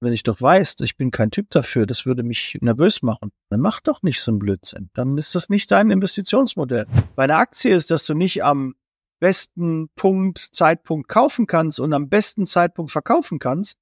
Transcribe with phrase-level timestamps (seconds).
[0.00, 3.60] Wenn ich doch weiß, ich bin kein Typ dafür, das würde mich nervös machen, dann
[3.60, 4.90] mach doch nicht so einen Blödsinn.
[4.94, 6.86] Dann ist das nicht dein Investitionsmodell.
[7.16, 8.76] Bei einer Aktie ist, dass du nicht am
[9.18, 13.76] besten Punkt, Zeitpunkt kaufen kannst und am besten Zeitpunkt verkaufen kannst.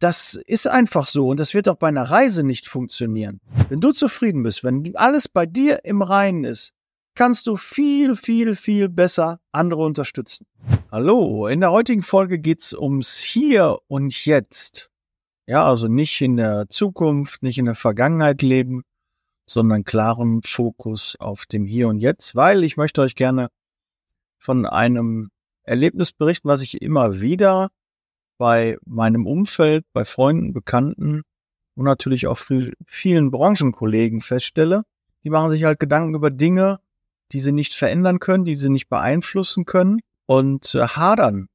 [0.00, 3.40] Das ist einfach so und das wird auch bei einer Reise nicht funktionieren.
[3.70, 6.72] Wenn du zufrieden bist, wenn alles bei dir im Reinen ist,
[7.14, 10.46] kannst du viel, viel, viel besser andere unterstützen.
[10.92, 14.87] Hallo, in der heutigen Folge geht's ums Hier und Jetzt.
[15.48, 18.82] Ja, also nicht in der Zukunft, nicht in der Vergangenheit leben,
[19.46, 23.48] sondern klaren Fokus auf dem Hier und Jetzt, weil ich möchte euch gerne
[24.38, 25.30] von einem
[25.62, 27.70] Erlebnis berichten, was ich immer wieder
[28.36, 31.22] bei meinem Umfeld, bei Freunden, Bekannten
[31.74, 32.38] und natürlich auch
[32.84, 34.82] vielen Branchenkollegen feststelle.
[35.24, 36.78] Die machen sich halt Gedanken über Dinge,
[37.32, 41.48] die sie nicht verändern können, die sie nicht beeinflussen können und äh, hadern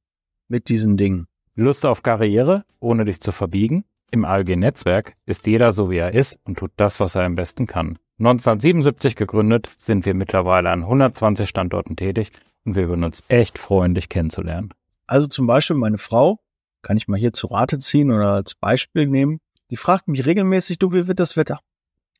[0.48, 1.28] mit diesen Dingen.
[1.56, 3.84] Lust auf Karriere, ohne dich zu verbiegen?
[4.10, 7.68] Im ALG-Netzwerk ist jeder so, wie er ist und tut das, was er am besten
[7.68, 7.96] kann.
[8.18, 12.32] 1977 gegründet, sind wir mittlerweile an 120 Standorten tätig
[12.64, 14.74] und wir würden uns echt freuen, dich kennenzulernen.
[15.06, 16.40] Also zum Beispiel meine Frau,
[16.82, 19.38] kann ich mal hier zu Rate ziehen oder als Beispiel nehmen,
[19.70, 21.60] die fragt mich regelmäßig, du, wie wird das Wetter?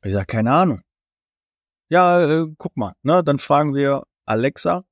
[0.01, 0.81] Ich sage, keine Ahnung.
[1.89, 3.21] Ja, äh, guck mal, ne?
[3.21, 4.85] Dann fragen wir Alexa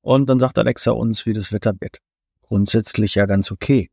[0.00, 1.98] und dann sagt Alexa uns, wie das Wetter wird
[2.50, 3.90] grundsätzlich ja ganz okay.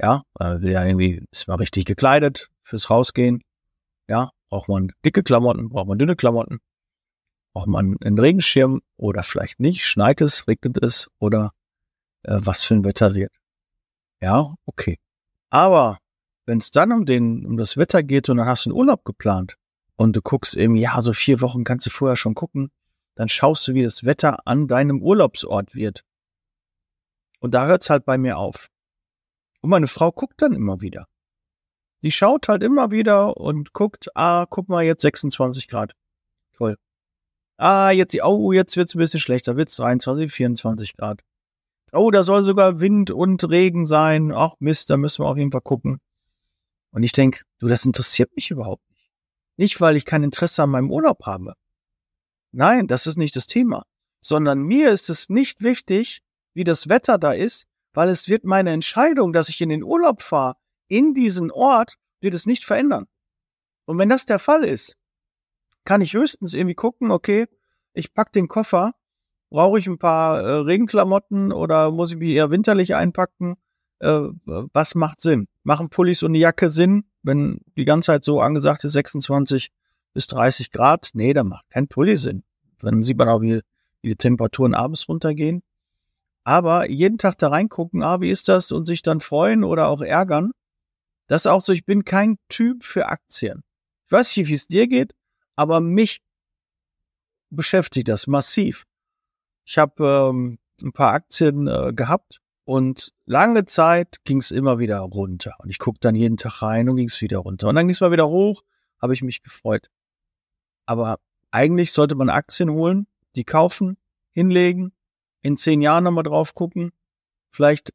[0.00, 3.42] Ja, wir ja irgendwie, ist mal richtig gekleidet fürs Rausgehen.
[4.08, 6.60] Ja, braucht man dicke Klamotten, braucht man dünne Klamotten,
[7.52, 11.52] braucht man einen Regenschirm oder vielleicht nicht, schneit es, regnet es oder
[12.22, 13.32] äh, was für ein Wetter wird.
[14.22, 14.98] Ja, okay.
[15.50, 15.98] Aber
[16.46, 19.04] wenn es dann um den, um das Wetter geht und dann hast du einen Urlaub
[19.04, 19.56] geplant
[19.96, 22.70] und du guckst eben, ja, so vier Wochen kannst du vorher schon gucken,
[23.16, 26.04] dann schaust du, wie das Wetter an deinem Urlaubsort wird.
[27.40, 28.68] Und da hört's halt bei mir auf.
[29.60, 31.06] Und meine Frau guckt dann immer wieder.
[32.02, 35.94] Die schaut halt immer wieder und guckt, ah, guck mal, jetzt 26 Grad.
[36.56, 36.76] Toll.
[37.56, 41.20] Ah, jetzt, oh, jetzt wird's ein bisschen schlechter, wird's 23, 24 Grad.
[41.92, 44.32] Oh, da soll sogar Wind und Regen sein.
[44.32, 46.00] Ach Mist, da müssen wir auf jeden Fall gucken.
[46.92, 49.10] Und ich denk, du, das interessiert mich überhaupt nicht.
[49.56, 51.54] Nicht, weil ich kein Interesse an meinem Urlaub habe.
[52.52, 53.84] Nein, das ist nicht das Thema.
[54.20, 56.22] Sondern mir ist es nicht wichtig,
[56.54, 60.22] wie das Wetter da ist, weil es wird meine Entscheidung, dass ich in den Urlaub
[60.22, 60.56] fahre,
[60.88, 63.06] in diesen Ort, wird es nicht verändern.
[63.86, 64.96] Und wenn das der Fall ist,
[65.84, 67.46] kann ich höchstens irgendwie gucken, okay,
[67.92, 68.94] ich pack den Koffer,
[69.50, 73.56] brauche ich ein paar äh, Regenklamotten oder muss ich mich eher winterlich einpacken?
[73.98, 75.48] Äh, was macht Sinn?
[75.62, 79.70] Machen Pullis und eine Jacke Sinn, wenn die ganze Zeit so angesagt ist 26
[80.12, 81.10] bis 30 Grad?
[81.14, 82.44] Nee, da macht kein Pulli Sinn.
[82.80, 83.60] Dann sieht man auch, wie,
[84.02, 85.62] wie die Temperaturen abends runtergehen.
[86.44, 90.00] Aber jeden Tag da reingucken, ah, wie ist das und sich dann freuen oder auch
[90.00, 90.52] ärgern,
[91.26, 93.62] das ist auch so, ich bin kein Typ für Aktien.
[94.06, 95.14] Ich weiß nicht, wie es dir geht,
[95.54, 96.22] aber mich
[97.50, 98.84] beschäftigt das massiv.
[99.64, 104.98] Ich habe ähm, ein paar Aktien äh, gehabt und lange Zeit ging es immer wieder
[104.98, 105.54] runter.
[105.58, 107.68] Und ich gucke dann jeden Tag rein und ging es wieder runter.
[107.68, 108.62] Und dann ging es mal wieder hoch,
[109.00, 109.88] habe ich mich gefreut.
[110.86, 111.20] Aber
[111.50, 113.96] eigentlich sollte man Aktien holen, die kaufen,
[114.32, 114.92] hinlegen
[115.42, 116.92] in zehn Jahren nochmal drauf gucken.
[117.50, 117.92] Vielleicht,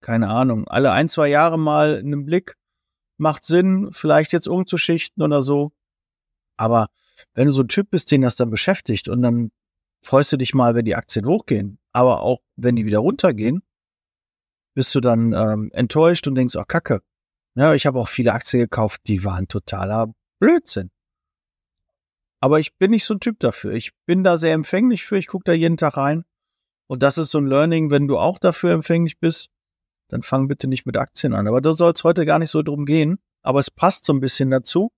[0.00, 2.56] keine Ahnung, alle ein, zwei Jahre mal einen Blick.
[3.18, 5.72] Macht Sinn, vielleicht jetzt umzuschichten oder so.
[6.56, 6.88] Aber
[7.34, 9.50] wenn du so ein Typ bist, den das dann beschäftigt und dann
[10.02, 13.62] freust du dich mal, wenn die Aktien hochgehen, aber auch wenn die wieder runtergehen,
[14.74, 17.02] bist du dann ähm, enttäuscht und denkst, oh Kacke.
[17.54, 20.90] Ja, ich habe auch viele Aktien gekauft, die waren totaler Blödsinn.
[22.40, 23.72] Aber ich bin nicht so ein Typ dafür.
[23.72, 25.16] Ich bin da sehr empfänglich für.
[25.16, 26.24] Ich gucke da jeden Tag rein.
[26.92, 29.48] Und das ist so ein Learning, wenn du auch dafür empfänglich bist,
[30.08, 31.48] dann fang bitte nicht mit Aktien an.
[31.48, 33.18] Aber da soll es heute gar nicht so drum gehen.
[33.40, 34.92] Aber es passt so ein bisschen dazu,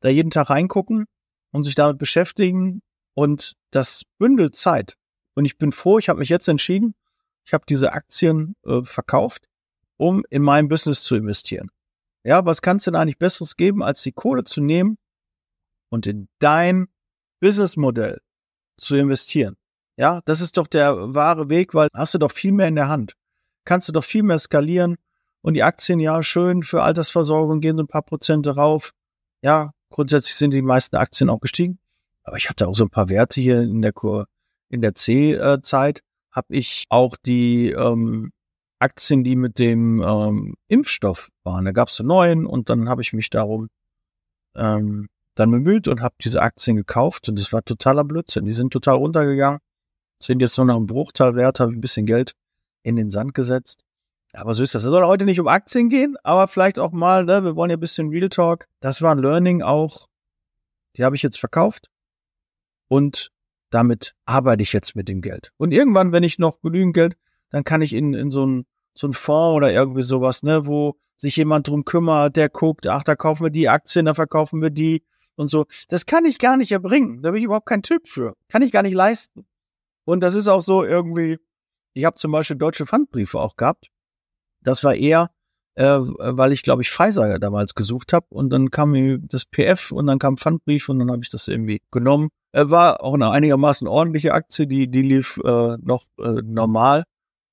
[0.00, 1.04] da jeden Tag reingucken
[1.52, 2.80] und sich damit beschäftigen
[3.12, 4.96] und das bündelt Zeit.
[5.34, 6.94] Und ich bin froh, ich habe mich jetzt entschieden,
[7.44, 9.46] ich habe diese Aktien äh, verkauft,
[9.98, 11.70] um in mein Business zu investieren.
[12.24, 14.96] Ja, was kannst du denn eigentlich Besseres geben, als die Kohle zu nehmen
[15.90, 16.86] und in dein
[17.40, 18.22] Businessmodell
[18.78, 19.58] zu investieren?
[19.96, 22.88] Ja, das ist doch der wahre Weg, weil hast du doch viel mehr in der
[22.88, 23.14] Hand.
[23.64, 24.96] Kannst du doch viel mehr skalieren
[25.42, 28.92] und die Aktien, ja, schön für Altersversorgung gehen so ein paar Prozente rauf.
[29.42, 31.78] Ja, grundsätzlich sind die meisten Aktien auch gestiegen.
[32.24, 34.26] Aber ich hatte auch so ein paar Werte hier in der Kur
[34.68, 36.02] in der C-Zeit
[36.32, 38.32] habe ich auch die ähm,
[38.78, 41.64] Aktien, die mit dem ähm, Impfstoff waren.
[41.64, 43.68] Da gab es einen neuen und dann habe ich mich darum
[44.54, 48.44] ähm, dann bemüht und habe diese Aktien gekauft und das war totaler Blödsinn.
[48.44, 49.60] Die sind total runtergegangen
[50.18, 52.34] sind jetzt nur noch ein Bruchteil wert, habe ich ein bisschen Geld
[52.82, 53.84] in den Sand gesetzt.
[54.32, 54.84] Aber so ist das.
[54.84, 57.76] Es soll heute nicht um Aktien gehen, aber vielleicht auch mal, ne, wir wollen ja
[57.76, 58.66] ein bisschen Real Talk.
[58.80, 60.08] Das war ein Learning auch.
[60.96, 61.88] Die habe ich jetzt verkauft.
[62.88, 63.30] Und
[63.70, 65.52] damit arbeite ich jetzt mit dem Geld.
[65.56, 67.16] Und irgendwann, wenn ich noch genügend Geld,
[67.50, 68.66] dann kann ich in, in so ein
[68.98, 73.04] so ein Fonds oder irgendwie sowas, ne, wo sich jemand drum kümmert, der guckt, ach,
[73.04, 75.02] da kaufen wir die Aktien, da verkaufen wir die
[75.34, 75.66] und so.
[75.88, 77.22] Das kann ich gar nicht erbringen.
[77.22, 78.34] Da bin ich überhaupt kein Typ für.
[78.48, 79.46] Kann ich gar nicht leisten.
[80.06, 81.38] Und das ist auch so irgendwie,
[81.92, 83.88] ich habe zum Beispiel deutsche Pfandbriefe auch gehabt.
[84.62, 85.30] Das war eher,
[85.74, 88.94] äh, weil ich, glaube ich, Pfizer damals gesucht habe und dann kam
[89.28, 92.28] das PF und dann kam Pfandbrief und dann habe ich das irgendwie genommen.
[92.52, 97.04] Äh, war auch eine einigermaßen ordentliche Aktie, die, die lief äh, noch äh, normal.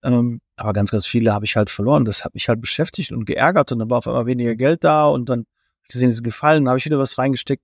[0.03, 2.05] Ähm, aber ganz, ganz viele habe ich halt verloren.
[2.05, 5.07] Das hat mich halt beschäftigt und geärgert und dann war auf einmal weniger Geld da
[5.07, 5.45] und dann
[5.89, 7.63] gesehen, es ist gefallen, habe ich wieder was reingesteckt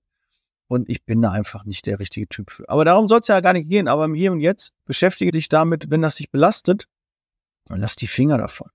[0.70, 2.68] und ich bin da einfach nicht der richtige Typ für.
[2.68, 3.88] Aber darum soll es ja gar nicht gehen.
[3.88, 6.86] Aber im Hier und Jetzt beschäftige dich damit, wenn das dich belastet,
[7.64, 8.70] dann lass die Finger davon.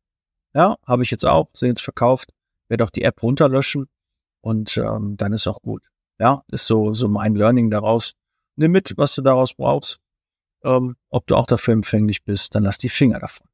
[0.53, 2.33] Ja, habe ich jetzt auch, sind jetzt verkauft,
[2.67, 3.87] werde auch die App runterlöschen
[4.41, 5.83] und ähm, dann ist auch gut.
[6.19, 8.15] Ja, ist so so mein Learning daraus.
[8.57, 9.99] Nimm mit, was du daraus brauchst.
[10.65, 13.47] Ähm, ob du auch dafür empfänglich bist, dann lass die Finger davon.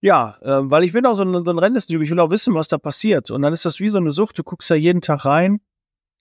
[0.00, 2.54] Ja, äh, weil ich bin auch so ein, so ein Rennestyp, ich will auch wissen,
[2.54, 3.32] was da passiert.
[3.32, 5.60] Und dann ist das wie so eine Sucht, du guckst ja jeden Tag rein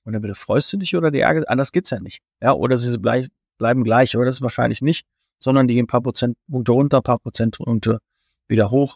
[0.03, 2.21] und dann wieder freust du dich oder die ärgerst, anders geht's ja nicht.
[2.41, 5.05] Ja, oder sie bleib, bleiben gleich, oder das ist wahrscheinlich nicht,
[5.39, 7.99] sondern die gehen ein paar Prozentpunkte runter, ein paar Prozentpunkte
[8.47, 8.95] wieder hoch.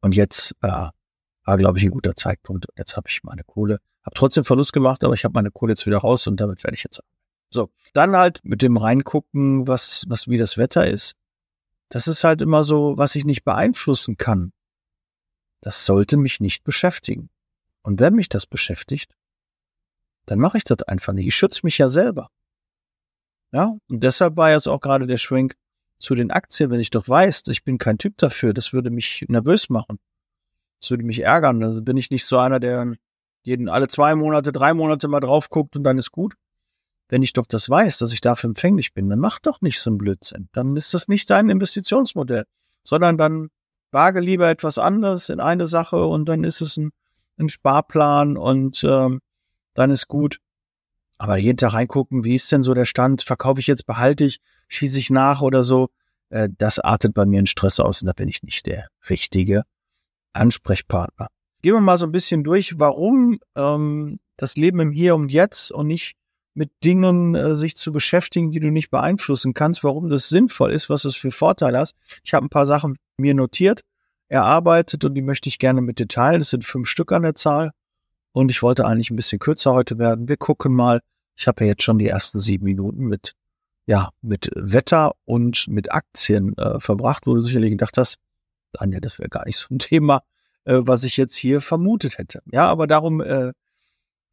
[0.00, 0.88] Und jetzt äh,
[1.46, 2.66] war, glaube ich, ein guter Zeitpunkt.
[2.76, 5.86] Jetzt habe ich meine Kohle, habe trotzdem Verlust gemacht, aber ich habe meine Kohle jetzt
[5.86, 7.00] wieder raus und damit werde ich jetzt.
[7.50, 11.14] So, dann halt mit dem reingucken, was, was wie das Wetter ist.
[11.88, 14.52] Das ist halt immer so, was ich nicht beeinflussen kann.
[15.60, 17.30] Das sollte mich nicht beschäftigen.
[17.82, 19.14] Und wenn mich das beschäftigt,
[20.26, 21.26] dann mache ich das einfach nicht.
[21.26, 22.28] Ich schütze mich ja selber.
[23.52, 25.56] Ja, und deshalb war jetzt auch gerade der Schwenk
[25.98, 29.24] zu den Aktien, wenn ich doch weiß, ich bin kein Typ dafür, das würde mich
[29.28, 29.98] nervös machen.
[30.80, 31.62] Das würde mich ärgern.
[31.62, 32.94] Also bin ich nicht so einer, der
[33.42, 36.34] jeden alle zwei Monate, drei Monate mal drauf guckt und dann ist gut.
[37.08, 39.90] Wenn ich doch das weiß, dass ich dafür empfänglich bin, dann mach doch nicht so
[39.90, 40.48] ein Blödsinn.
[40.52, 42.44] Dann ist das nicht dein Investitionsmodell,
[42.82, 43.48] sondern dann
[43.92, 46.90] wage lieber etwas anderes in eine Sache und dann ist es ein,
[47.38, 49.20] ein Sparplan und ähm,
[49.76, 50.38] dann ist gut.
[51.18, 53.22] Aber jeden Tag reingucken, wie ist denn so der Stand?
[53.22, 55.88] Verkaufe ich jetzt, behalte ich, schieße ich nach oder so?
[56.28, 59.62] Äh, das artet bei mir in Stress aus und da bin ich nicht der richtige
[60.32, 61.28] Ansprechpartner.
[61.62, 65.72] Gehen wir mal so ein bisschen durch, warum ähm, das Leben im Hier und Jetzt
[65.72, 66.16] und nicht
[66.54, 70.88] mit Dingen äh, sich zu beschäftigen, die du nicht beeinflussen kannst, warum das sinnvoll ist,
[70.88, 71.96] was es für Vorteile hast.
[72.24, 73.82] Ich habe ein paar Sachen mir notiert,
[74.28, 76.40] erarbeitet und die möchte ich gerne mit dir teilen.
[76.40, 77.72] Das sind fünf Stück an der Zahl.
[78.36, 80.28] Und ich wollte eigentlich ein bisschen kürzer heute werden.
[80.28, 81.00] Wir gucken mal.
[81.36, 83.32] Ich habe ja jetzt schon die ersten sieben Minuten mit,
[83.86, 88.18] ja, mit Wetter und mit Aktien äh, verbracht, wo du sicherlich gedacht hast,
[88.76, 90.22] Anja, das wäre gar nicht so ein Thema,
[90.64, 92.42] äh, was ich jetzt hier vermutet hätte.
[92.52, 93.52] Ja, aber darum äh,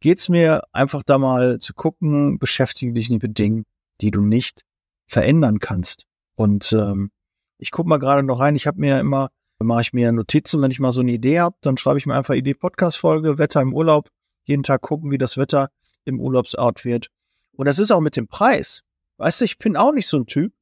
[0.02, 3.64] geht's mir einfach da mal zu gucken, beschäftige dich nicht mit Dingen,
[4.02, 4.66] die du nicht
[5.08, 6.08] verändern kannst.
[6.36, 7.10] Und ähm,
[7.58, 9.30] ich guck mal gerade noch rein, ich habe mir immer,
[9.60, 12.16] mache ich mir Notizen, wenn ich mal so eine Idee habe, dann schreibe ich mir
[12.16, 14.10] einfach Idee Podcast-Folge, Wetter im Urlaub,
[14.44, 15.70] jeden Tag gucken, wie das Wetter
[16.06, 17.08] im Urlaubsort wird.
[17.56, 18.84] Und das ist auch mit dem Preis.
[19.18, 20.54] Weißt du, ich bin auch nicht so ein Typ.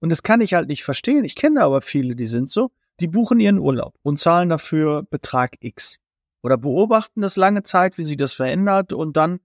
[0.00, 1.24] Und das kann ich halt nicht verstehen.
[1.24, 2.70] Ich kenne aber viele, die sind so.
[3.00, 5.98] Die buchen ihren Urlaub und zahlen dafür Betrag X
[6.42, 9.40] oder beobachten das lange Zeit, wie sich das verändert und dann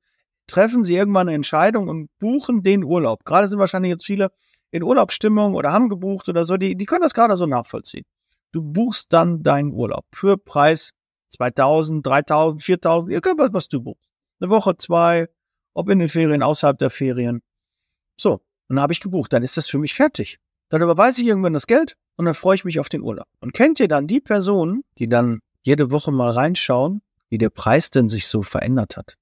[0.48, 3.26] treffen sie irgendwann eine Entscheidung und buchen den Urlaub.
[3.26, 4.32] Gerade sind wahrscheinlich jetzt viele
[4.72, 8.06] in Urlaubsstimmung oder haben gebucht oder so, die, die können das gerade so nachvollziehen.
[8.52, 10.92] Du buchst dann deinen Urlaub für Preis
[11.30, 14.10] 2000, 3000, 4000, ihr könnt was, was du buchst.
[14.40, 15.28] Eine Woche, zwei,
[15.74, 17.42] ob in den Ferien, außerhalb der Ferien.
[18.18, 20.40] So, und dann habe ich gebucht, dann ist das für mich fertig.
[20.70, 23.28] Dann überweise ich irgendwann das Geld und dann freue ich mich auf den Urlaub.
[23.40, 27.92] Und kennt ihr dann die Personen, die dann jede Woche mal reinschauen, wie der Preis
[27.92, 29.18] denn sich so verändert hat.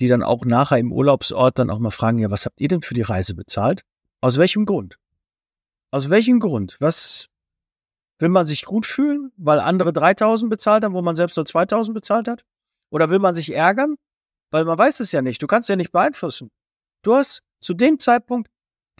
[0.00, 2.82] Die dann auch nachher im Urlaubsort dann auch mal fragen, ja, was habt ihr denn
[2.82, 3.82] für die Reise bezahlt?
[4.20, 4.98] Aus welchem Grund?
[5.90, 6.76] Aus welchem Grund?
[6.80, 7.28] Was
[8.18, 11.94] will man sich gut fühlen, weil andere 3000 bezahlt haben, wo man selbst nur 2000
[11.94, 12.44] bezahlt hat?
[12.90, 13.96] Oder will man sich ärgern?
[14.50, 15.42] Weil man weiß es ja nicht.
[15.42, 16.50] Du kannst ja nicht beeinflussen.
[17.02, 18.50] Du hast zu dem Zeitpunkt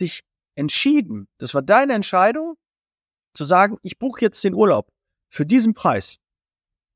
[0.00, 0.24] dich
[0.56, 1.28] entschieden.
[1.38, 2.56] Das war deine Entscheidung,
[3.34, 4.88] zu sagen, ich buche jetzt den Urlaub
[5.28, 6.18] für diesen Preis.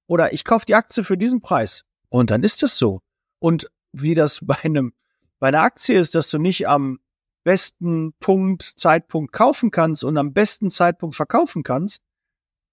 [0.07, 1.85] Oder ich kaufe die Aktie für diesen Preis.
[2.09, 3.01] Und dann ist es so.
[3.41, 4.93] Und wie das bei einem,
[5.39, 7.01] bei einer Aktie ist, dass du nicht am
[7.45, 12.03] besten Punkt, Zeitpunkt kaufen kannst und am besten Zeitpunkt verkaufen kannst,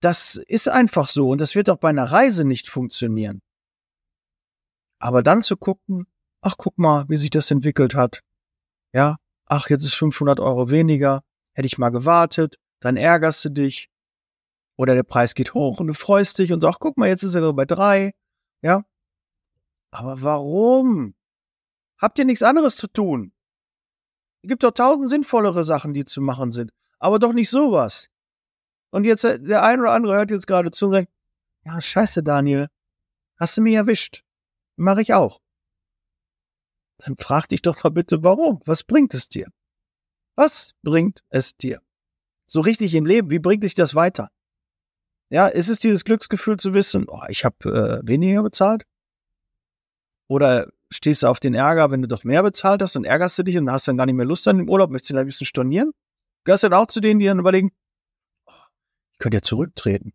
[0.02, 1.30] das ist einfach so.
[1.30, 3.42] Und das wird auch bei einer Reise nicht funktionieren.
[5.00, 6.08] Aber dann zu gucken,
[6.42, 8.22] ach, guck mal, wie sich das entwickelt hat.
[8.94, 11.22] Ja, ach, jetzt ist 500 Euro weniger.
[11.54, 12.58] Hätte ich mal gewartet.
[12.80, 13.90] Dann ärgerst du dich.
[14.78, 17.36] Oder der Preis geht hoch und du freust dich und sagst, guck mal, jetzt ist
[17.36, 18.14] er bei drei.
[18.62, 18.84] Ja.
[19.92, 21.16] Aber warum?
[21.98, 23.32] Habt ihr nichts anderes zu tun?
[24.42, 26.72] Es gibt doch tausend sinnvollere Sachen, die zu machen sind.
[27.00, 28.10] Aber doch nicht sowas.
[28.96, 31.10] Und jetzt, äh, der eine oder andere hört jetzt gerade zu und sagt,
[31.66, 32.70] ja, scheiße, Daniel.
[33.38, 34.24] Hast du mich erwischt.
[34.78, 35.42] Mach ich auch.
[37.00, 38.62] Dann frag dich doch mal bitte, warum?
[38.64, 39.50] Was bringt es dir?
[40.36, 41.82] Was bringt es dir?
[42.48, 44.30] So richtig im Leben, wie bringt dich das weiter?
[45.30, 48.86] Ja, ist es dieses Glücksgefühl zu wissen, oh, ich habe äh, weniger bezahlt?
[50.30, 53.44] Oder stehst du auf den Ärger, wenn du doch mehr bezahlt hast und ärgerst du
[53.44, 55.48] dich und hast dann gar nicht mehr Lust an den Urlaub, möchtest du ein bisschen
[55.48, 55.92] stornieren?
[56.46, 57.74] Gehörst du dann auch zu denen, die dann überlegen,
[59.16, 60.12] ich könnte ja zurücktreten.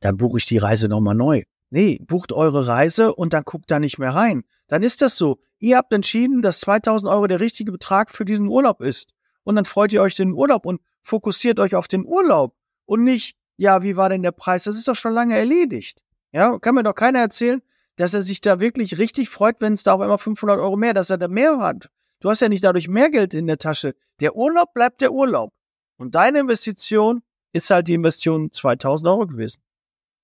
[0.00, 1.42] Dann buche ich die Reise nochmal neu.
[1.68, 4.44] Nee, bucht eure Reise und dann guckt da nicht mehr rein.
[4.66, 5.40] Dann ist das so.
[5.58, 9.10] Ihr habt entschieden, dass 2000 Euro der richtige Betrag für diesen Urlaub ist.
[9.44, 13.36] Und dann freut ihr euch den Urlaub und fokussiert euch auf den Urlaub und nicht,
[13.58, 14.64] ja, wie war denn der Preis?
[14.64, 16.02] Das ist doch schon lange erledigt.
[16.32, 17.60] Ja, kann mir doch keiner erzählen,
[17.96, 20.94] dass er sich da wirklich richtig freut, wenn es da auf einmal 500 Euro mehr,
[20.94, 21.90] dass er da mehr hat.
[22.20, 23.94] Du hast ja nicht dadurch mehr Geld in der Tasche.
[24.20, 25.52] Der Urlaub bleibt der Urlaub.
[25.98, 27.22] Und deine Investition
[27.58, 29.62] ist halt die Investition 2000 Euro gewesen.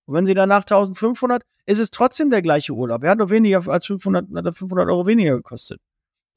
[0.07, 3.03] Und wenn sie danach 1500, ist es trotzdem der gleiche Urlaub.
[3.05, 5.81] Er hat nur weniger als 500, hat 500 Euro weniger gekostet.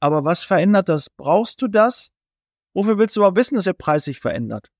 [0.00, 1.10] Aber was verändert das?
[1.10, 2.10] Brauchst du das?
[2.74, 4.70] Wofür willst du aber wissen, dass der Preis sich verändert?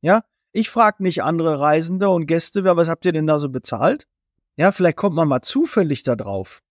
[0.00, 0.24] Ja?
[0.52, 4.06] Ich frage nicht andere Reisende und Gäste, was habt ihr denn da so bezahlt?
[4.56, 6.62] Ja, vielleicht kommt man mal zufällig da drauf.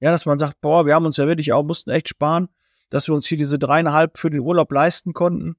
[0.00, 2.48] Ja, dass man sagt, boah, wir haben uns ja wirklich auch, mussten echt sparen,
[2.90, 5.56] dass wir uns hier diese dreieinhalb für den Urlaub leisten konnten.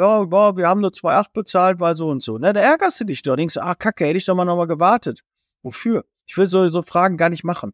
[0.00, 2.38] Ja, boah, wir haben nur 2,8 bezahlt, weil so und so.
[2.38, 3.36] Ne, da ärgerst du dich doch.
[3.36, 5.20] Denkst du, ah, kacke, hätte ich doch mal nochmal gewartet.
[5.62, 6.04] Wofür?
[6.26, 7.72] Ich will so, so Fragen gar nicht machen.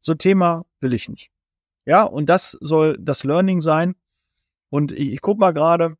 [0.00, 1.30] So Thema will ich nicht.
[1.84, 3.96] Ja, und das soll das Learning sein.
[4.70, 5.96] Und ich, ich guck mal gerade,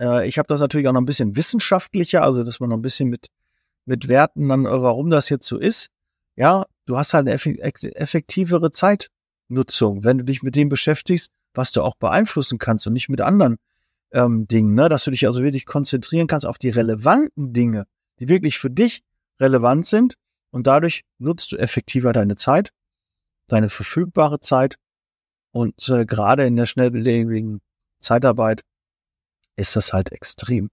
[0.00, 2.82] äh, ich habe das natürlich auch noch ein bisschen wissenschaftlicher, also dass man noch ein
[2.82, 3.28] bisschen mit,
[3.86, 5.90] mit Werten dann, äh, warum das jetzt so ist
[6.36, 11.82] ja, du hast halt eine effektivere Zeitnutzung, wenn du dich mit dem beschäftigst, was du
[11.82, 13.56] auch beeinflussen kannst und nicht mit anderen
[14.14, 14.88] ähm, Dingen, ne?
[14.88, 17.86] dass du dich also wirklich konzentrieren kannst auf die relevanten Dinge,
[18.18, 19.02] die wirklich für dich
[19.40, 20.14] relevant sind
[20.50, 22.70] und dadurch nutzt du effektiver deine Zeit,
[23.48, 24.76] deine verfügbare Zeit
[25.52, 27.60] und äh, gerade in der schnelllebigen
[28.00, 28.62] Zeitarbeit
[29.56, 30.70] ist das halt extrem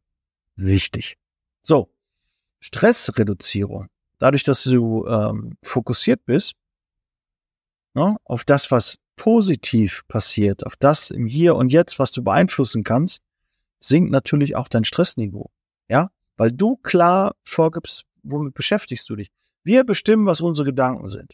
[0.56, 1.18] wichtig.
[1.62, 1.94] So,
[2.60, 3.90] Stressreduzierung
[4.22, 6.54] dadurch, dass du ähm, fokussiert bist
[7.94, 12.84] ne, auf das, was positiv passiert, auf das im Hier und Jetzt, was du beeinflussen
[12.84, 13.22] kannst,
[13.82, 15.50] sinkt natürlich auch dein Stressniveau.
[15.90, 19.30] Ja, weil du klar vorgibst, womit beschäftigst du dich.
[19.64, 21.34] Wir bestimmen, was unsere Gedanken sind.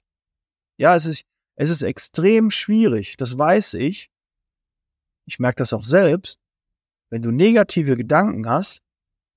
[0.77, 1.23] Ja, es ist,
[1.55, 4.09] es ist extrem schwierig, das weiß ich.
[5.25, 6.39] Ich merke das auch selbst.
[7.09, 8.81] Wenn du negative Gedanken hast,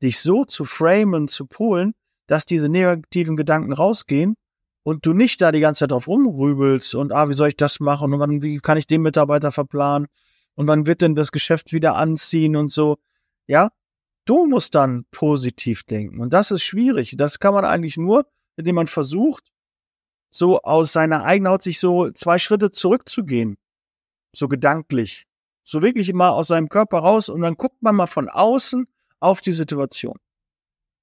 [0.03, 1.95] dich so zu framen, zu polen,
[2.27, 4.37] dass diese negativen Gedanken rausgehen
[4.83, 7.81] und du nicht da die ganze Zeit drauf rumrübelst und ah, wie soll ich das
[7.81, 10.07] machen und wann, wie kann ich den Mitarbeiter verplanen
[10.61, 12.99] und wann wird denn das Geschäft wieder anziehen und so.
[13.47, 13.71] Ja,
[14.27, 17.15] du musst dann positiv denken und das ist schwierig.
[17.17, 18.27] Das kann man eigentlich nur,
[18.57, 19.51] indem man versucht,
[20.29, 23.57] so aus seiner eigenen Haut sich so zwei Schritte zurückzugehen.
[24.37, 25.27] So gedanklich.
[25.65, 28.87] So wirklich immer aus seinem Körper raus und dann guckt man mal von außen
[29.19, 30.19] auf die Situation.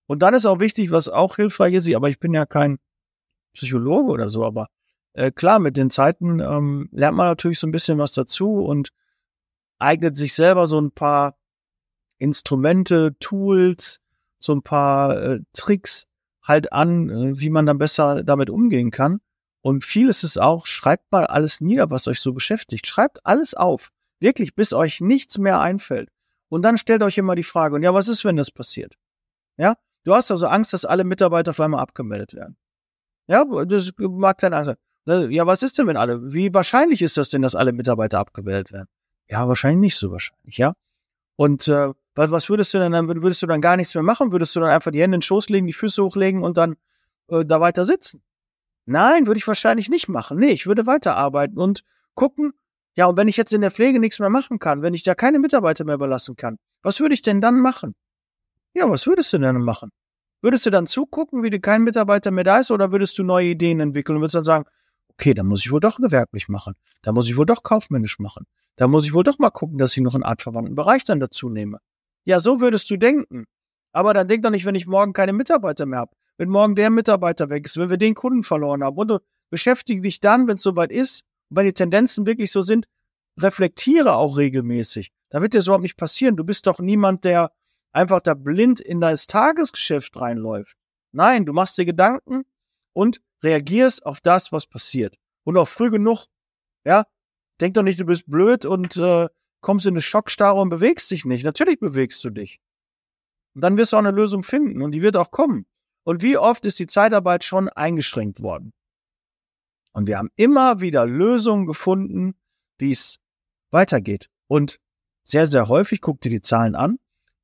[0.05, 2.77] Und dann ist auch wichtig, was auch hilfreich ist, aber ich bin ja kein
[3.55, 4.67] Psychologe oder so, aber
[5.13, 8.91] äh, klar, mit den Zeiten ähm, lernt man natürlich so ein bisschen was dazu und
[9.79, 11.37] eignet sich selber so ein paar
[12.17, 14.01] Instrumente, Tools,
[14.39, 16.07] so ein paar äh, Tricks
[16.43, 19.19] halt an, äh, wie man dann besser damit umgehen kann.
[19.61, 22.87] Und viel ist auch, schreibt mal alles nieder, was euch so beschäftigt.
[22.87, 23.89] Schreibt alles auf.
[24.19, 26.09] Wirklich, bis euch nichts mehr einfällt.
[26.49, 28.95] Und dann stellt euch immer die Frage, und ja, was ist, wenn das passiert?
[29.57, 29.75] Ja,
[30.07, 32.55] Du hast also Angst, dass alle Mitarbeiter auf einmal abgemeldet werden.
[33.27, 35.31] Ja, das mag deine Angst sein.
[35.31, 36.31] Ja, was ist denn, wenn alle?
[36.31, 38.87] Wie wahrscheinlich ist das denn, dass alle Mitarbeiter abgemeldet werden?
[39.29, 40.73] Ja, wahrscheinlich nicht so wahrscheinlich, ja.
[41.35, 44.31] Und äh, was, was würdest du denn dann, würdest du dann gar nichts mehr machen?
[44.31, 46.75] Würdest du dann einfach die Hände in den Schoß legen, die Füße hochlegen und dann
[47.29, 48.23] äh, da weiter sitzen?
[48.85, 50.39] Nein, würde ich wahrscheinlich nicht machen.
[50.39, 51.83] Nee, ich würde weiterarbeiten und
[52.15, 52.53] gucken,
[52.95, 55.13] ja, und wenn ich jetzt in der Pflege nichts mehr machen kann, wenn ich da
[55.13, 57.93] keine Mitarbeiter mehr überlassen kann, was würde ich denn dann machen?
[58.73, 59.91] Ja, was würdest du denn machen?
[60.41, 63.47] Würdest du dann zugucken, wie du kein Mitarbeiter mehr da ist, oder würdest du neue
[63.49, 64.65] Ideen entwickeln und würdest dann sagen,
[65.09, 68.45] okay, dann muss ich wohl doch gewerblich machen, da muss ich wohl doch kaufmännisch machen,
[68.77, 71.49] da muss ich wohl doch mal gucken, dass ich noch einen artverwandten Bereich dann dazu
[71.49, 71.79] nehme.
[72.25, 73.45] Ja, so würdest du denken.
[73.91, 76.89] Aber dann denk doch nicht, wenn ich morgen keine Mitarbeiter mehr habe, wenn morgen der
[76.89, 78.95] Mitarbeiter weg ist, wenn wir den Kunden verloren haben.
[78.95, 79.19] Und du
[79.49, 82.87] beschäftige dich dann, wenn es soweit ist, und wenn die Tendenzen wirklich so sind,
[83.39, 85.11] reflektiere auch regelmäßig.
[85.29, 86.37] Da wird dir überhaupt nicht passieren.
[86.37, 87.51] Du bist doch niemand, der
[87.91, 90.77] einfach da blind in das Tagesgeschäft reinläuft.
[91.11, 92.43] Nein, du machst dir Gedanken
[92.93, 95.15] und reagierst auf das, was passiert.
[95.43, 96.25] Und auch früh genug.
[96.85, 97.05] Ja,
[97.61, 99.27] denk doch nicht, du bist blöd und äh,
[99.61, 101.43] kommst in eine Schockstarre und bewegst dich nicht.
[101.43, 102.59] Natürlich bewegst du dich.
[103.55, 105.65] Und dann wirst du auch eine Lösung finden und die wird auch kommen.
[106.03, 108.71] Und wie oft ist die Zeitarbeit schon eingeschränkt worden?
[109.93, 112.35] Und wir haben immer wieder Lösungen gefunden,
[112.77, 113.19] wie es
[113.71, 114.29] weitergeht.
[114.47, 114.79] Und
[115.23, 116.99] sehr, sehr häufig, guck dir die Zahlen an,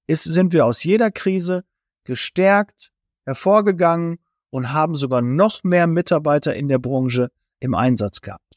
[0.08, 1.66] ist, sind wir aus jeder Krise
[2.04, 2.92] gestärkt
[3.26, 8.53] hervorgegangen und haben sogar noch mehr Mitarbeiter in der Branche im Einsatz gehabt.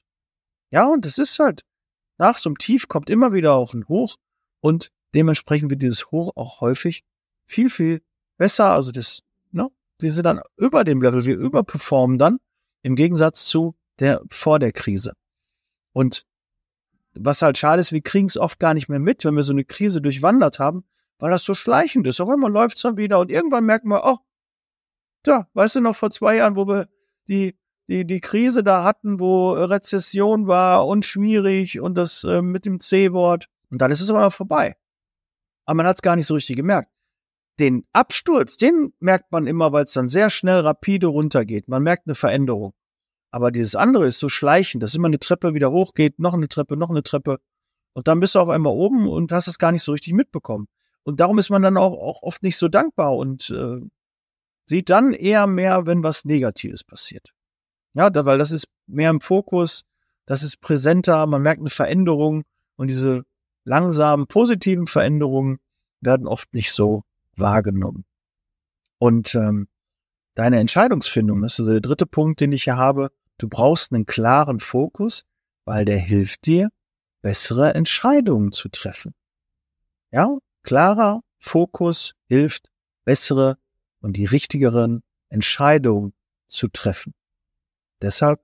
[0.70, 1.62] Ja, und es ist halt,
[2.18, 4.16] nach so einem Tief kommt immer wieder auch ein Hoch
[4.60, 7.04] und dementsprechend wird dieses Hoch auch häufig
[7.44, 8.02] viel, viel
[8.36, 8.72] besser.
[8.72, 12.38] Also das, ne, wir sind dann über dem Level, wir überperformen dann
[12.82, 15.12] im Gegensatz zu der vor der Krise.
[15.92, 16.26] Und
[17.14, 19.52] was halt schade ist, wir kriegen es oft gar nicht mehr mit, wenn wir so
[19.52, 20.84] eine Krise durchwandert haben,
[21.18, 22.20] weil das so schleichend ist.
[22.20, 24.18] Auf einmal läuft es dann wieder und irgendwann merken wir, oh,
[25.22, 26.88] da, weißt du noch vor zwei Jahren, wo wir
[27.28, 27.56] die,
[27.88, 32.80] die, die Krise da hatten, wo Rezession war und schwierig und das äh, mit dem
[32.80, 33.48] C-Wort.
[33.70, 34.76] Und dann ist es aber vorbei.
[35.64, 36.90] Aber man hat es gar nicht so richtig gemerkt.
[37.58, 41.68] Den Absturz, den merkt man immer, weil es dann sehr schnell rapide runtergeht.
[41.68, 42.74] Man merkt eine Veränderung.
[43.30, 46.76] Aber dieses andere ist so schleichend, dass immer eine Treppe wieder hochgeht, noch eine Treppe,
[46.76, 47.38] noch eine Treppe.
[47.94, 50.68] Und dann bist du auf einmal oben und hast es gar nicht so richtig mitbekommen.
[51.02, 53.80] Und darum ist man dann auch, auch oft nicht so dankbar und äh,
[54.66, 57.32] sieht dann eher mehr, wenn was Negatives passiert.
[57.96, 59.86] Ja, da, weil das ist mehr im Fokus,
[60.26, 62.44] das ist präsenter, man merkt eine Veränderung
[62.76, 63.24] und diese
[63.64, 65.60] langsamen positiven Veränderungen
[66.02, 67.04] werden oft nicht so
[67.36, 68.04] wahrgenommen.
[68.98, 69.66] Und ähm,
[70.34, 73.10] deine Entscheidungsfindung, das ist der dritte Punkt, den ich hier habe.
[73.38, 75.24] Du brauchst einen klaren Fokus,
[75.64, 76.68] weil der hilft dir,
[77.22, 79.14] bessere Entscheidungen zu treffen.
[80.10, 82.68] Ja, klarer Fokus hilft,
[83.06, 83.56] bessere
[84.00, 86.12] und die richtigeren Entscheidungen
[86.46, 87.14] zu treffen.
[88.02, 88.40] Deshalb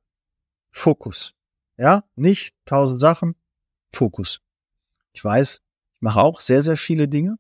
[0.71, 1.35] Fokus.
[1.77, 3.35] Ja, nicht tausend Sachen,
[3.93, 4.41] Fokus.
[5.13, 5.61] Ich weiß,
[5.97, 7.37] ich mache auch sehr, sehr viele Dinge.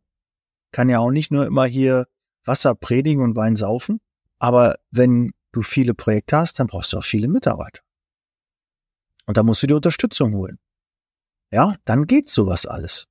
[0.73, 2.07] Kann ja auch nicht nur immer hier
[2.45, 4.01] Wasser predigen und Wein saufen.
[4.39, 7.83] Aber wenn du viele Projekte hast, dann brauchst du auch viele Mitarbeiter.
[9.27, 10.59] Und da musst du dir Unterstützung holen.
[11.51, 13.07] Ja, dann geht sowas alles.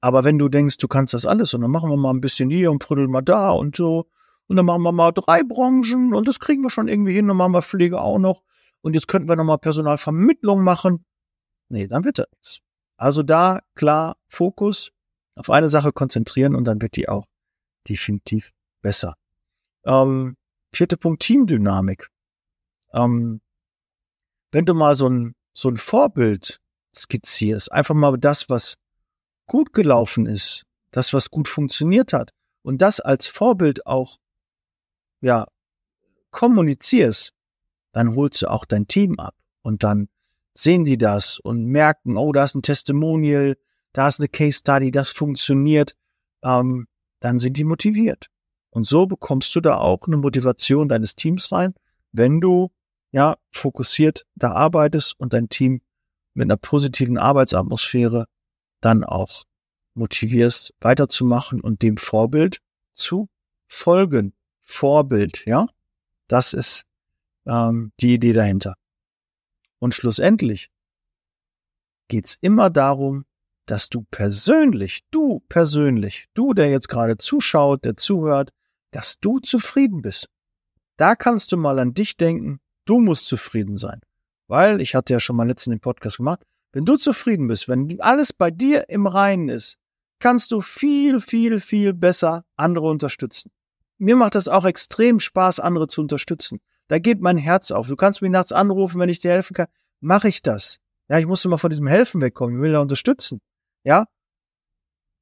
[0.00, 2.50] Aber wenn du denkst, du kannst das alles und dann machen wir mal ein bisschen
[2.50, 4.10] hier und prüdeln mal da und so
[4.48, 7.36] und dann machen wir mal drei Branchen und das kriegen wir schon irgendwie hin und
[7.36, 8.42] machen wir Pflege auch noch
[8.82, 11.04] und jetzt könnten wir nochmal Personalvermittlung machen.
[11.68, 12.60] Nee, dann wird das nichts.
[12.96, 14.92] Also da klar Fokus
[15.34, 17.26] auf eine Sache konzentrieren und dann wird die auch
[17.88, 19.14] definitiv besser.
[19.84, 20.36] Ähm,
[20.72, 22.08] vierter Punkt, Teamdynamik.
[22.92, 23.40] Ähm,
[24.52, 26.60] wenn du mal so ein, so ein Vorbild
[26.94, 28.76] skizzierst, einfach mal das, was
[29.46, 32.32] gut gelaufen ist, das, was gut funktioniert hat
[32.62, 34.18] und das als Vorbild auch,
[35.20, 35.46] ja,
[36.30, 37.32] kommunizierst,
[37.92, 40.08] dann holst du auch dein Team ab und dann
[40.54, 43.56] sehen die das und merken, oh, da ist ein Testimonial,
[43.92, 45.96] da ist eine Case Study, das funktioniert,
[46.42, 46.86] ähm,
[47.20, 48.28] dann sind die motiviert.
[48.70, 51.74] Und so bekommst du da auch eine Motivation deines Teams rein,
[52.12, 52.70] wenn du
[53.12, 55.80] ja fokussiert da arbeitest und dein Team
[56.34, 58.26] mit einer positiven Arbeitsatmosphäre
[58.82, 59.44] dann auch
[59.94, 62.58] motivierst, weiterzumachen und dem Vorbild
[62.92, 63.28] zu
[63.66, 64.34] folgen.
[64.66, 65.66] Vorbild, ja,
[66.28, 66.84] das ist
[67.46, 68.74] ähm, die Idee dahinter.
[69.78, 70.70] Und schlussendlich
[72.08, 73.24] geht's immer darum,
[73.66, 78.52] dass du persönlich, du persönlich, du, der jetzt gerade zuschaut, der zuhört,
[78.90, 80.28] dass du zufrieden bist.
[80.96, 84.00] Da kannst du mal an dich denken, du musst zufrieden sein.
[84.46, 88.00] Weil, ich hatte ja schon mal letzten den Podcast gemacht, wenn du zufrieden bist, wenn
[88.00, 89.78] alles bei dir im Reinen ist,
[90.18, 93.50] kannst du viel, viel, viel besser andere unterstützen.
[93.98, 96.60] Mir macht das auch extrem Spaß, andere zu unterstützen.
[96.88, 97.88] Da geht mein Herz auf.
[97.88, 99.66] Du kannst mich nachts anrufen, wenn ich dir helfen kann.
[100.00, 100.78] Mache ich das.
[101.08, 102.56] Ja, ich musste mal von diesem Helfen wegkommen.
[102.56, 103.40] Ich will da unterstützen.
[103.84, 104.06] Ja.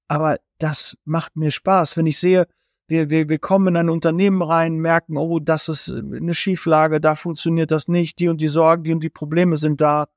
[0.08, 2.46] Aber das macht mir Spaß, wenn ich sehe,
[2.86, 7.14] wir, wir, wir kommen in ein Unternehmen rein, merken, oh, das ist eine Schieflage, da
[7.14, 10.08] funktioniert das nicht, die und die Sorgen, die und die Probleme sind da.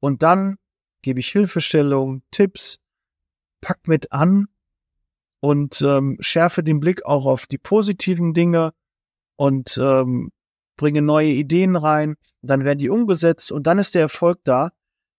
[0.00, 0.56] Und dann
[1.02, 2.80] gebe ich Hilfestellung, Tipps,
[3.60, 4.48] pack mit an
[5.40, 8.72] und ähm, schärfe den Blick auch auf die positiven Dinge
[9.36, 10.30] und ähm,
[10.76, 12.16] bringe neue Ideen rein.
[12.42, 14.70] Dann werden die umgesetzt und dann ist der Erfolg da.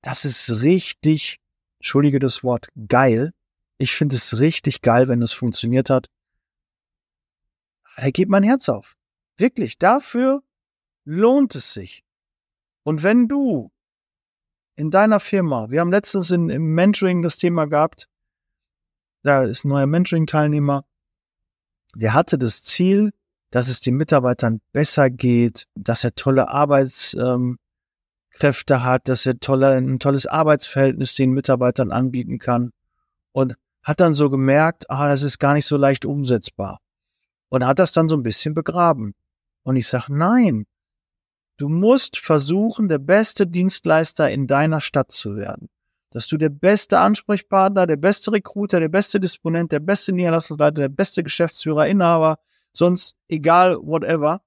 [0.02, 1.40] Das ist richtig,
[1.80, 3.32] entschuldige das Wort, geil.
[3.78, 6.08] Ich finde es richtig geil, wenn es funktioniert hat.
[7.98, 8.96] Da geht mein Herz auf.
[9.38, 10.44] Wirklich, dafür
[11.04, 12.04] lohnt es sich.
[12.84, 13.72] Und wenn du
[14.76, 18.08] in deiner Firma, wir haben letztens in, im Mentoring das Thema gehabt,
[19.24, 20.84] da ist ein neuer Mentoring-Teilnehmer,
[21.96, 23.12] der hatte das Ziel,
[23.52, 27.58] dass es den Mitarbeitern besser geht, dass er tolle Arbeitskräfte
[28.40, 32.72] ähm, hat, dass er tolle, ein tolles Arbeitsverhältnis den Mitarbeitern anbieten kann
[33.34, 36.80] und hat dann so gemerkt, ah, das ist gar nicht so leicht umsetzbar
[37.50, 39.14] und hat das dann so ein bisschen begraben.
[39.64, 40.66] Und ich sage, nein,
[41.58, 45.70] du musst versuchen, der beste Dienstleister in deiner Stadt zu werden.
[46.12, 50.90] Dass du der beste Ansprechpartner, der beste Recruiter, der beste Disponent, der beste Niederlassungsleiter, der
[50.90, 52.38] beste Geschäftsführer, Inhaber,
[52.74, 54.42] sonst egal, whatever.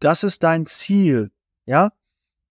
[0.00, 1.30] Das ist dein Ziel,
[1.66, 1.92] ja?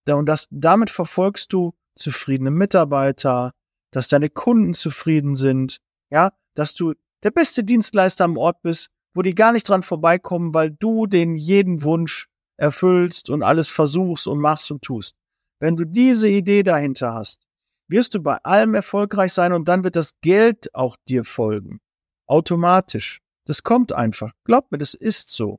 [0.08, 3.52] Und das, damit verfolgst du zufriedene Mitarbeiter,
[3.92, 6.32] dass deine Kunden zufrieden sind, ja?
[6.54, 10.70] Dass du der beste Dienstleister am Ort bist, wo die gar nicht dran vorbeikommen, weil
[10.70, 15.16] du den jeden Wunsch erfüllst und alles versuchst und machst und tust.
[15.58, 17.46] Wenn du diese Idee dahinter hast,
[17.90, 21.80] wirst du bei allem erfolgreich sein und dann wird das Geld auch dir folgen.
[22.26, 23.20] Automatisch.
[23.44, 24.32] Das kommt einfach.
[24.44, 25.58] Glaub mir, das ist so.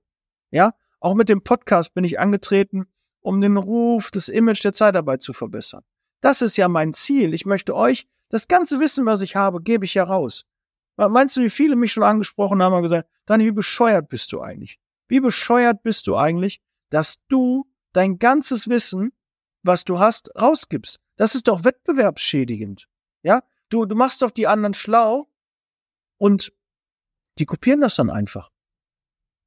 [0.50, 0.74] Ja?
[1.00, 2.86] Auch mit dem Podcast bin ich angetreten,
[3.20, 5.84] um den Ruf, das Image der Zeitarbeit zu verbessern.
[6.22, 7.34] Das ist ja mein Ziel.
[7.34, 10.46] Ich möchte euch, das ganze Wissen, was ich habe, gebe ich ja raus.
[10.96, 14.42] Meinst du, wie viele mich schon angesprochen haben und gesagt, Dani, wie bescheuert bist du
[14.42, 14.80] eigentlich?
[15.08, 19.12] Wie bescheuert bist du eigentlich, dass du dein ganzes Wissen,
[19.64, 21.00] was du hast, rausgibst?
[21.22, 22.90] Das ist doch wettbewerbsschädigend.
[23.22, 23.44] Ja?
[23.70, 25.32] Du, du machst doch die anderen schlau
[26.18, 26.52] und
[27.38, 28.50] die kopieren das dann einfach.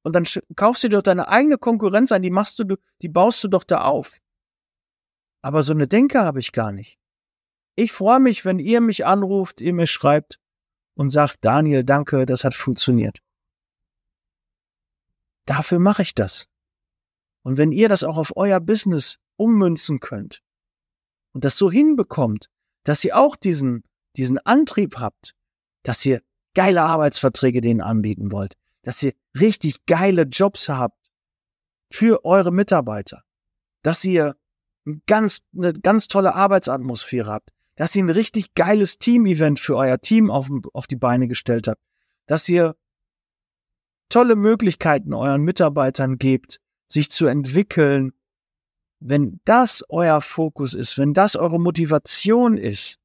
[0.05, 3.43] Und dann kaufst du dir doch deine eigene Konkurrenz ein, die machst du, die baust
[3.43, 4.21] du doch da auf.
[5.43, 6.97] Aber so eine Denke habe ich gar nicht.
[7.75, 10.39] Ich freue mich, wenn ihr mich anruft, ihr mir schreibt,
[10.95, 13.19] und sagt, Daniel, danke, das hat funktioniert.
[15.45, 16.47] Dafür mache ich das.
[17.43, 20.41] Und wenn ihr das auch auf euer Business ummünzen könnt
[21.35, 22.49] und das so hinbekommt,
[22.85, 23.83] dass ihr auch diesen,
[24.17, 25.35] diesen Antrieb habt,
[25.83, 26.23] dass ihr
[26.55, 30.99] geile Arbeitsverträge denen anbieten wollt, dass ihr richtig geile Jobs habt
[31.91, 33.23] für eure Mitarbeiter,
[33.83, 34.37] dass ihr
[35.07, 40.31] ganz, eine ganz tolle Arbeitsatmosphäre habt, dass ihr ein richtig geiles Team-Event für euer Team
[40.31, 41.83] auf, auf die Beine gestellt habt,
[42.27, 42.77] dass ihr
[44.09, 48.13] tolle Möglichkeiten euren Mitarbeitern gebt, sich zu entwickeln.
[49.07, 52.97] Wenn das euer Fokus ist, wenn das eure Motivation ist,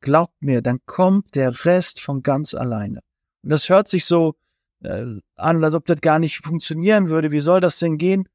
[0.00, 3.00] glaubt mir, dann kommt der Rest von ganz alleine.
[3.42, 4.36] Und das hört sich so
[4.84, 7.32] äh, an, als ob das gar nicht funktionieren würde.
[7.32, 8.28] Wie soll das denn gehen?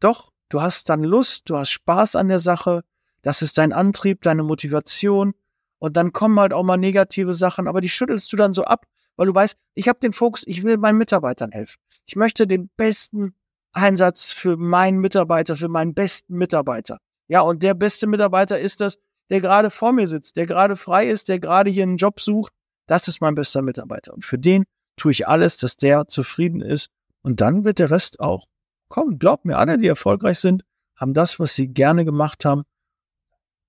[0.00, 2.82] Doch, du hast dann Lust, du hast Spaß an der Sache,
[3.22, 5.32] das ist dein Antrieb, deine Motivation.
[5.78, 8.84] Und dann kommen halt auch mal negative Sachen, aber die schüttelst du dann so ab,
[9.16, 11.80] weil du weißt, ich habe den Fokus, ich will meinen Mitarbeitern helfen.
[12.04, 13.34] Ich möchte den besten
[13.72, 16.98] Einsatz für meinen Mitarbeiter, für meinen besten Mitarbeiter.
[17.28, 18.98] Ja, und der beste Mitarbeiter ist das,
[19.30, 22.52] der gerade vor mir sitzt, der gerade frei ist, der gerade hier einen Job sucht.
[22.86, 24.12] Das ist mein bester Mitarbeiter.
[24.12, 24.64] Und für den
[24.96, 26.90] tue ich alles, dass der zufrieden ist.
[27.22, 28.46] Und dann wird der Rest auch
[28.88, 29.18] kommen.
[29.18, 30.64] Glaubt mir, alle, die erfolgreich sind,
[30.96, 32.64] haben das, was sie gerne gemacht haben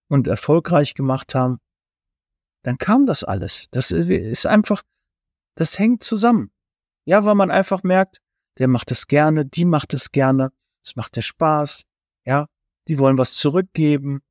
[0.10, 1.60] und erfolgreich gemacht haben,
[2.64, 3.68] dann kam das alles.
[3.72, 4.84] Das ist einfach,
[5.56, 6.52] das hängt zusammen.
[7.06, 8.22] Ja, weil man einfach merkt,
[8.58, 10.52] der macht es gerne, die macht es gerne,
[10.84, 11.84] es macht der Spaß,
[12.26, 12.48] ja,
[12.88, 14.22] die wollen was zurückgeben.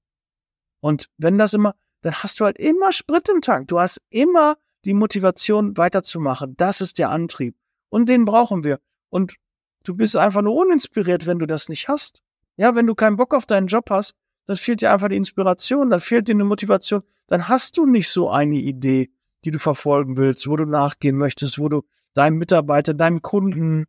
[0.80, 3.68] Und wenn das immer, dann hast du halt immer Sprit im Tank.
[3.68, 6.56] Du hast immer die Motivation weiterzumachen.
[6.56, 7.56] Das ist der Antrieb.
[7.90, 8.80] Und den brauchen wir.
[9.10, 9.36] Und
[9.84, 12.22] du bist einfach nur uninspiriert, wenn du das nicht hast.
[12.56, 14.14] Ja, wenn du keinen Bock auf deinen Job hast,
[14.46, 18.08] dann fehlt dir einfach die Inspiration, dann fehlt dir eine Motivation, dann hast du nicht
[18.08, 19.10] so eine Idee,
[19.44, 21.82] die du verfolgen willst, wo du nachgehen möchtest, wo du
[22.14, 23.86] deinem Mitarbeiter, deinem Kunden,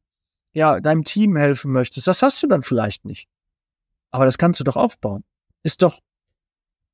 [0.54, 2.08] ja, deinem Team helfen möchtest.
[2.08, 3.30] Das hast du dann vielleicht nicht.
[4.12, 5.24] Aber das kannst du doch aufbauen.
[5.64, 6.00] Ist doch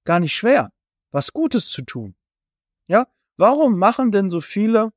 [0.04, 0.72] gar nicht schwer,
[1.12, 2.16] was Gutes zu tun.
[2.88, 3.08] Ja?
[3.38, 4.92] Warum machen denn so viele,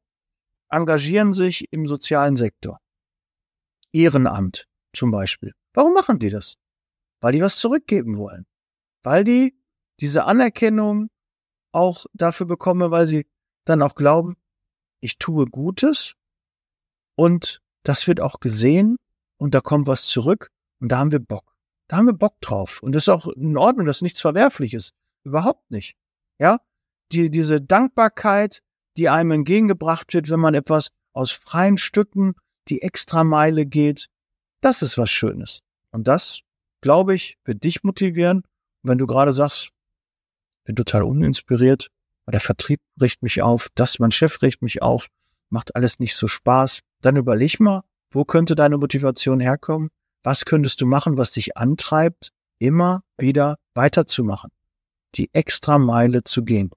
[0.69, 2.81] engagieren sich im sozialen Sektor?
[3.93, 5.53] Ehrenamt zum Beispiel.
[5.73, 6.57] Warum machen die das?
[7.21, 8.47] Weil die was zurückgeben wollen
[9.03, 9.57] weil die
[10.01, 11.11] diese Anerkennung
[11.73, 13.27] auch dafür bekommen, weil sie
[13.65, 14.37] dann auch glauben,
[15.01, 16.15] ich tue Gutes
[17.15, 18.97] und das wird auch gesehen
[19.37, 21.55] und da kommt was zurück und da haben wir Bock.
[21.89, 22.83] Da haben wir Bock drauf.
[22.83, 24.93] Und das ist auch in Ordnung, das ist nichts Verwerfliches.
[25.25, 25.97] Überhaupt nicht.
[26.39, 26.61] Ja?
[27.13, 28.63] Die, diese Dankbarkeit,
[28.97, 32.35] die einem entgegengebracht wird, wenn man etwas aus freien Stücken
[32.69, 34.09] die Extrameile geht,
[34.61, 35.63] das ist was Schönes.
[35.91, 36.41] Und das,
[36.81, 38.45] glaube ich, wird dich motivieren
[38.83, 39.71] wenn du gerade sagst,
[40.65, 41.91] bin total uninspiriert,
[42.27, 45.09] der Vertrieb richtet mich auf, das mein Chef richtet mich auf,
[45.51, 49.91] macht alles nicht so Spaß, dann überleg mal, wo könnte deine Motivation herkommen?
[50.23, 54.51] Was könntest du machen, was dich antreibt, immer wieder weiterzumachen?
[55.15, 56.71] Die extra Meile zu gehen.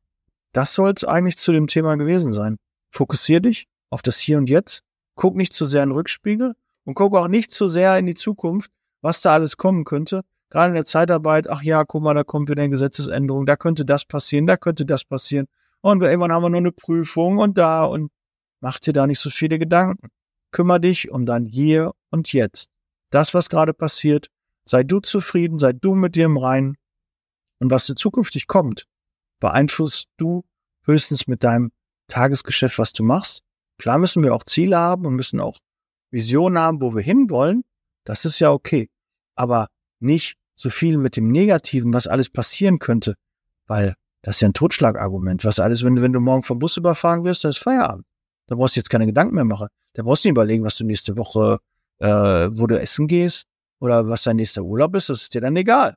[0.53, 2.57] das soll es eigentlich zu dem Thema gewesen sein.
[2.91, 4.83] Fokussier dich auf das Hier und Jetzt.
[5.15, 6.55] Guck nicht zu sehr in den Rückspiegel
[6.85, 10.21] und guck auch nicht zu sehr in die Zukunft, was da alles kommen könnte.
[10.49, 13.85] Gerade in der Zeitarbeit, ach ja, guck mal, da kommt wieder eine Gesetzesänderung, da könnte
[13.85, 15.47] das passieren, da könnte das passieren.
[15.81, 18.11] Und irgendwann haben wir noch eine Prüfung und da und
[18.63, 20.07] mach dir da nicht so viele Gedanken.
[20.51, 22.69] Kümmer dich um dein Hier und Jetzt.
[23.11, 24.29] Das, was gerade passiert,
[24.65, 26.77] sei du zufrieden, sei du mit dir im Reinen.
[27.59, 28.87] Und was zukünftig kommt,
[29.41, 30.45] beeinflusst du
[30.85, 31.71] höchstens mit deinem
[32.07, 33.43] Tagesgeschäft, was du machst.
[33.77, 35.59] Klar müssen wir auch Ziele haben und müssen auch
[36.09, 37.63] Visionen haben, wo wir hinwollen.
[38.05, 38.89] Das ist ja okay.
[39.35, 39.67] Aber
[39.99, 43.15] nicht so viel mit dem Negativen, was alles passieren könnte,
[43.67, 45.43] weil das ist ja ein Totschlagargument.
[45.43, 48.05] Was alles, wenn, wenn du morgen vom Bus überfahren wirst, dann ist Feierabend.
[48.47, 49.67] Da brauchst du jetzt keine Gedanken mehr machen.
[49.93, 51.59] Da brauchst du nicht überlegen, was du nächste Woche,
[51.99, 53.45] äh, wo du essen gehst
[53.79, 55.09] oder was dein nächster Urlaub ist.
[55.09, 55.95] Das ist dir dann egal.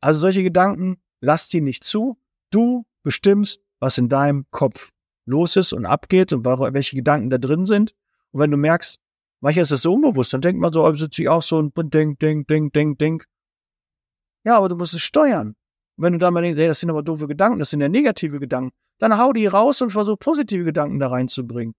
[0.00, 2.18] Also solche Gedanken, lass die nicht zu.
[2.50, 4.90] Du bestimmst, was in deinem Kopf
[5.26, 7.94] los ist und abgeht und welche Gedanken da drin sind.
[8.32, 8.98] Und wenn du merkst,
[9.40, 11.74] manchmal ist das so unbewusst, dann denkt man so, oh, sitze ich auch so und
[11.94, 13.26] denk, denk, denk, denk, denk.
[14.44, 15.48] Ja, aber du musst es steuern.
[15.96, 17.88] Und wenn du dann mal denkst, hey, das sind aber doofe Gedanken, das sind ja
[17.88, 21.74] negative Gedanken, dann hau die raus und versuch positive Gedanken da reinzubringen.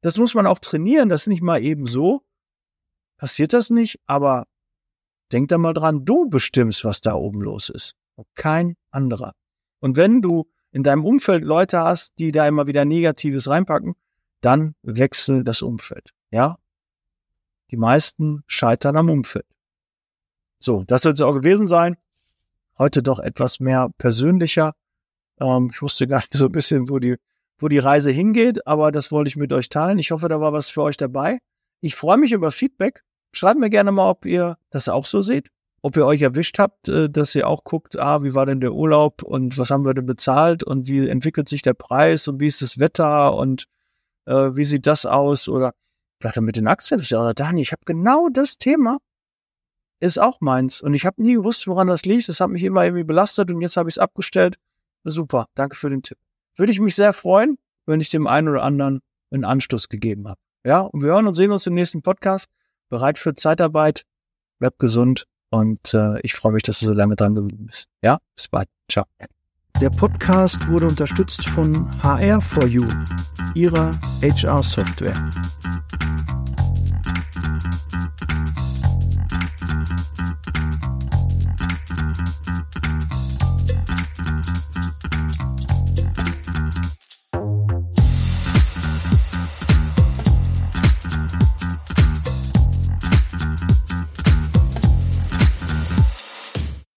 [0.00, 2.22] Das muss man auch trainieren, das ist nicht mal eben so.
[3.18, 4.46] Passiert das nicht, aber
[5.30, 7.94] denk da mal dran, du bestimmst, was da oben los ist.
[8.16, 9.34] Und kein anderer.
[9.78, 13.94] Und wenn du in deinem Umfeld Leute hast, die da immer wieder Negatives reinpacken,
[14.40, 16.14] dann wechsel das Umfeld.
[16.30, 16.56] Ja?
[17.70, 19.46] Die meisten scheitern am Umfeld.
[20.58, 21.96] So, das soll es auch gewesen sein.
[22.78, 24.74] Heute doch etwas mehr persönlicher.
[25.40, 27.16] Ähm, ich wusste gar nicht so ein bisschen, wo die,
[27.58, 29.98] wo die Reise hingeht, aber das wollte ich mit euch teilen.
[29.98, 31.38] Ich hoffe, da war was für euch dabei.
[31.80, 33.02] Ich freue mich über Feedback.
[33.32, 35.50] Schreibt mir gerne mal, ob ihr das auch so seht
[35.82, 38.72] ob ihr euch erwischt habt, äh, dass ihr auch guckt, ah, wie war denn der
[38.72, 42.46] Urlaub und was haben wir denn bezahlt und wie entwickelt sich der Preis und wie
[42.46, 43.66] ist das Wetter und
[44.26, 45.72] äh, wie sieht das aus oder
[46.20, 48.98] vielleicht mit den Aktien, ja, Dani, ich habe genau das Thema,
[50.00, 52.84] ist auch meins und ich habe nie gewusst, woran das liegt, das hat mich immer
[52.84, 54.56] irgendwie belastet und jetzt habe ich es abgestellt.
[55.04, 56.18] Super, danke für den Tipp.
[56.56, 60.40] Würde ich mich sehr freuen, wenn ich dem einen oder anderen einen Anstoß gegeben habe.
[60.64, 62.48] Ja, und wir hören und sehen uns im nächsten Podcast.
[62.88, 64.04] Bereit für Zeitarbeit,
[64.58, 67.88] bleib gesund und äh, ich freue mich, dass du so lange dran geblieben bist.
[68.02, 68.68] Ja, bis bald.
[68.90, 69.06] Ciao.
[69.80, 72.86] Der Podcast wurde unterstützt von HR4U,
[73.54, 75.30] ihrer HR-Software.